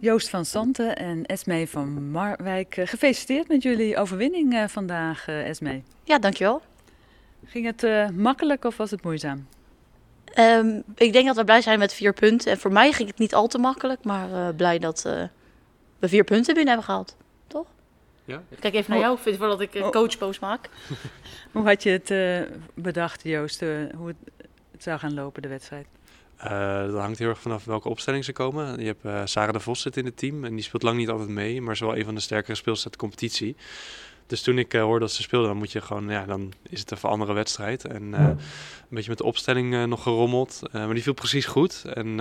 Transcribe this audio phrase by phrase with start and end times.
[0.00, 5.48] Joost van Santen en Esme van Marwijk, eh, gefeliciteerd met jullie overwinning eh, vandaag, uh,
[5.48, 5.82] Esme.
[6.04, 6.62] Ja, dankjewel.
[7.44, 9.46] Ging het uh, makkelijk of was het moeizaam?
[10.38, 12.50] Um, ik denk dat we blij zijn met vier punten.
[12.52, 15.22] En voor mij ging het niet al te makkelijk, maar uh, blij dat uh,
[15.98, 17.16] we vier punten binnen hebben gehaald.
[17.46, 17.66] Toch?
[18.24, 18.42] Ja.
[18.60, 20.68] Kijk even naar jou voordat ik een coachpost maak.
[21.52, 23.60] hoe had je het bedacht, Joost,
[23.96, 24.16] hoe het,
[24.72, 25.86] het zou gaan lopen, de wedstrijd?
[26.44, 28.80] Uh, dat hangt heel erg vanaf welke opstelling ze komen.
[28.80, 31.08] Je hebt uh, Sarah de Vos zit in het team en die speelt lang niet
[31.08, 33.56] altijd mee, maar is wel een van de sterkere speelsters uit de competitie.
[34.26, 36.80] Dus toen ik uh, hoorde dat ze speelde, dan moet je gewoon, ja, dan is
[36.80, 37.84] het een andere wedstrijd.
[37.84, 38.38] En een
[38.88, 40.60] beetje met de opstelling nog gerommeld.
[40.72, 41.84] maar die viel precies goed.
[41.94, 42.16] En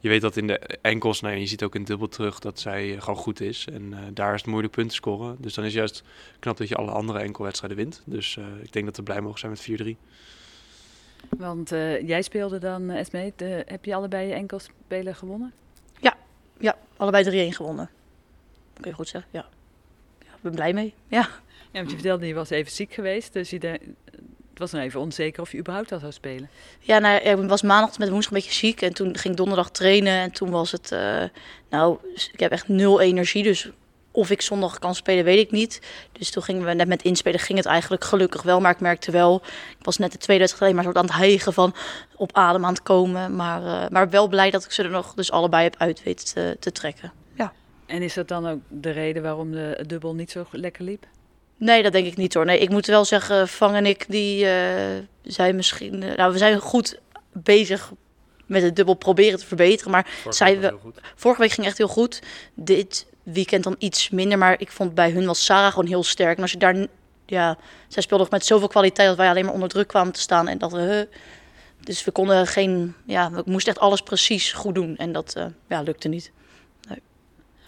[0.00, 2.96] je weet dat in de enkels, nou, je ziet ook in dubbel terug dat zij
[2.98, 3.66] gewoon goed is.
[3.72, 5.36] En daar is het moeilijk punten scoren.
[5.38, 6.02] Dus dan is juist
[6.38, 8.02] knap dat je alle andere enkelwedstrijden wint.
[8.04, 10.14] Dus ik denk dat we blij mogen zijn met 4-3.
[11.28, 15.52] Want uh, jij speelde dan, uh, Esme, de, heb je allebei je enkelspelen gewonnen?
[16.00, 16.16] Ja,
[16.58, 17.90] ja allebei 3-1 gewonnen.
[18.80, 19.46] Kun je goed zeggen, ja.
[20.18, 20.26] ja.
[20.26, 21.28] Ik ben blij mee, ja.
[21.70, 23.80] Ja, want je vertelde, je was even ziek geweest, dus je de,
[24.54, 26.48] het was nog even onzeker of je überhaupt al zou spelen.
[26.80, 29.70] Ja, nou, ik was maandag met woensdag een beetje ziek en toen ging ik donderdag
[29.70, 31.22] trainen en toen was het, uh,
[31.70, 31.98] nou,
[32.32, 33.70] ik heb echt nul energie, dus
[34.14, 35.80] of ik zondag kan spelen, weet ik niet.
[36.12, 38.60] Dus toen gingen we net met inspelen, ging het eigenlijk gelukkig wel.
[38.60, 39.42] Maar ik merkte wel,
[39.78, 41.74] ik was net de tweede wedstrijd alleen maar soort aan het hegen van
[42.16, 43.36] op adem aan het komen.
[43.36, 46.26] Maar, uh, maar wel blij dat ik ze er nog dus allebei heb uit weten
[46.26, 47.12] te, te, trekken.
[47.34, 47.52] Ja.
[47.86, 51.06] En is dat dan ook de reden waarom de dubbel niet zo lekker liep?
[51.56, 52.44] Nee, dat denk ik niet hoor.
[52.44, 54.50] Nee, ik moet wel zeggen, Vang en ik, die uh,
[55.22, 56.02] zijn misschien...
[56.02, 56.98] Uh, nou, we zijn goed
[57.32, 57.92] bezig
[58.46, 59.92] met het dubbel proberen te verbeteren.
[59.92, 62.22] Maar vorige zij week, we, vorige week ging echt heel goed.
[62.54, 64.38] Dit weekend dan iets minder.
[64.38, 66.38] Maar ik vond bij hun was Sarah gewoon heel sterk.
[66.38, 66.86] Als je daar,
[67.26, 67.58] ja,
[67.88, 70.48] zij speelde met zoveel kwaliteit dat wij alleen maar onder druk kwamen te staan.
[70.48, 71.18] En dat we, uh,
[71.80, 74.96] dus we konden geen, ja, we moesten echt alles precies goed doen.
[74.96, 76.32] En dat uh, ja, lukte niet.
[76.88, 77.02] Nee.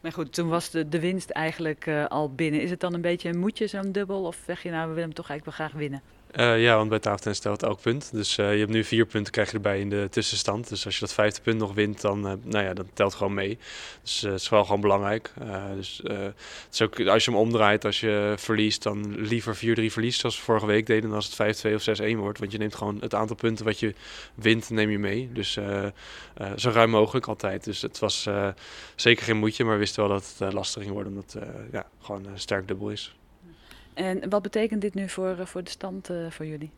[0.00, 2.62] Maar goed, toen was de, de winst eigenlijk uh, al binnen.
[2.62, 4.22] Is het dan een beetje een moedje zo'n dubbel?
[4.22, 6.02] Of zeg je nou, we willen hem toch eigenlijk wel graag winnen?
[6.38, 8.10] Uh, ja, want bij tafeltennis stelt elk punt.
[8.12, 10.68] Dus uh, je hebt nu vier punten krijg je erbij in de tussenstand.
[10.68, 13.34] Dus als je dat vijfde punt nog wint, dan, uh, nou ja, dat telt gewoon
[13.34, 13.58] mee.
[14.02, 15.32] Dus het is wel gewoon belangrijk.
[15.74, 16.34] dus het
[16.72, 20.42] is ook, als je hem omdraait, als je verliest, dan liever 4-3 verliest zoals we
[20.42, 22.38] vorige week deden, dan als het 5-2 of 6-1 wordt.
[22.38, 23.94] Want je neemt gewoon het aantal punten wat je
[24.34, 25.30] wint, neem je mee.
[25.32, 25.58] Dus
[26.56, 27.64] zo ruim mogelijk altijd.
[27.64, 28.28] Dus het was
[28.94, 31.86] zeker geen moedje, maar we wisten wel dat het lastig ging worden, omdat het ja,
[32.00, 33.14] gewoon sterk dubbel is.
[33.94, 36.70] En wat betekent dit nu voor, voor de stand uh, voor jullie?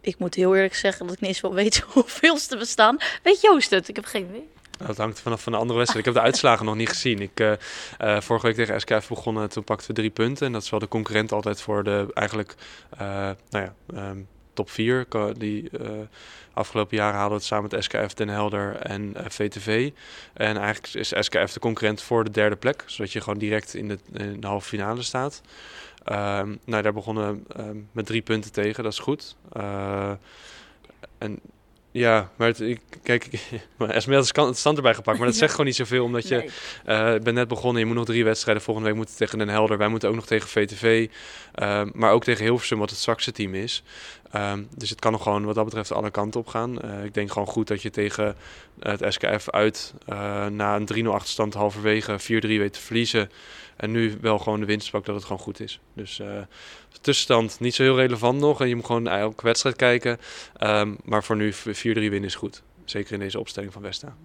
[0.00, 2.96] Ik moet heel eerlijk zeggen dat ik niet eens wel weet hoeveel ze bestaan.
[3.22, 3.88] Weet Joost het?
[3.88, 4.48] Ik heb geen idee.
[4.86, 6.06] Dat hangt vanaf van de andere wedstrijd.
[6.06, 7.20] Ik heb de uitslagen nog niet gezien.
[7.20, 7.52] Ik, uh,
[8.00, 10.46] uh, vorige week tegen SKF begonnen, toen pakten we drie punten.
[10.46, 12.54] En dat is wel de concurrent altijd voor de eigenlijk,
[12.94, 13.00] uh,
[13.50, 15.06] nou ja, um, top 4.
[15.38, 15.70] Die
[16.52, 19.90] afgelopen jaren hadden we het samen met SKF, Den Helder en VTV.
[20.32, 22.82] En eigenlijk is SKF de concurrent voor de derde plek.
[22.86, 23.98] Zodat je gewoon direct in de,
[24.38, 25.42] de halve finale staat.
[26.12, 29.36] Um, nou, daar begonnen we um, met drie punten tegen, dat is goed.
[29.56, 30.12] Uh,
[31.18, 31.40] en
[31.90, 33.28] ja, maar het, ik, kijk,
[33.78, 36.98] Esme had het stand erbij gepakt, maar dat zegt gewoon niet zoveel, omdat je nee.
[36.98, 39.78] uh, bent net begonnen, je moet nog drie wedstrijden, volgende week moeten tegen Den Helder,
[39.78, 41.08] wij moeten ook nog tegen VTV,
[41.54, 43.82] uh, maar ook tegen Hilversum, wat het zwakste team is.
[44.36, 46.78] Um, dus het kan nog gewoon wat dat betreft alle kanten op gaan.
[46.84, 48.36] Uh, ik denk gewoon goed dat je tegen
[48.80, 53.30] het SKF uit uh, na een 3-0 achterstand halverwege 4-3 weet te verliezen.
[53.76, 55.80] En nu wel gewoon de winst pakt dat het gewoon goed is.
[55.94, 56.20] Dus
[56.92, 58.60] de tussenstand niet zo heel relevant nog.
[58.60, 60.18] En je moet gewoon naar elke wedstrijd kijken.
[60.60, 62.62] Um, maar voor nu 4-3 winnen is goed.
[62.84, 64.16] Zeker in deze opstelling van Westa.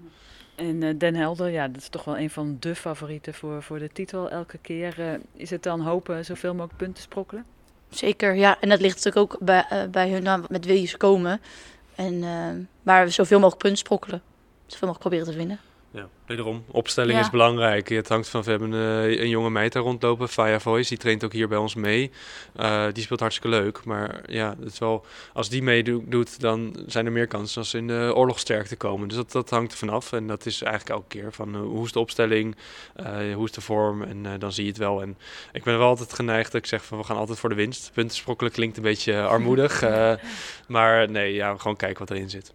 [0.56, 3.80] En uh, Den Helder, ja, dat is toch wel een van de favorieten voor, voor
[3.80, 5.00] de titel elke keer.
[5.00, 7.46] Uh, is het dan hopen zoveel mogelijk punten sprokkelen?
[7.90, 8.62] Zeker, ja.
[8.62, 11.42] En dat ligt natuurlijk ook bij, uh, bij hun nou, met wie ze komen.
[11.96, 12.20] En
[12.84, 14.22] waar we zoveel mogelijk punten sprokkelen.
[14.66, 15.60] Zoveel mogelijk proberen te winnen.
[15.96, 16.64] Ja, wederom.
[16.68, 17.24] Opstelling ja.
[17.24, 17.90] is belangrijk.
[17.90, 21.24] Het hangt van, we hebben een, een jonge meid daar rondlopen, Faya Voice, die traint
[21.24, 22.12] ook hier bij ons mee.
[22.60, 27.06] Uh, die speelt hartstikke leuk, maar ja, het is wel, als die meedoet, dan zijn
[27.06, 29.08] er meer kansen als in de oorlogsterkte komen.
[29.08, 31.86] Dus dat, dat hangt er vanaf en dat is eigenlijk elke keer van uh, hoe
[31.86, 32.56] is de opstelling,
[33.00, 35.02] uh, hoe is de vorm en dan zie je het wel.
[35.02, 35.18] En
[35.52, 37.92] ik ben wel altijd geneigd dat ik zeg van we gaan altijd voor de winst.
[37.94, 39.82] Punten sprokkelen klinkt een beetje armoedig,
[40.68, 42.54] maar nee, ja, gewoon kijken wat erin zit.